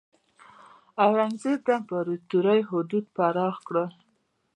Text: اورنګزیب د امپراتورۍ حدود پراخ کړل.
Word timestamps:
اورنګزیب 1.03 1.59
د 1.65 1.69
امپراتورۍ 1.79 2.61
حدود 2.69 3.05
پراخ 3.15 3.55
کړل. 3.67 3.89